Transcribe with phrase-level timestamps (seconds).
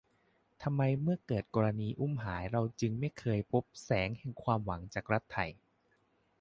[0.63, 5.49] ทำไมเมื่อเกิดกรณีอุ้มหายเราจึงไม่เคยพบแสงแห่งความหวังจากรัฐไทย